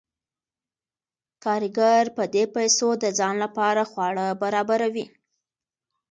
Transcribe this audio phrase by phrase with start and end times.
[1.43, 5.05] کارګر په دې پیسو د ځان لپاره خواړه برابروي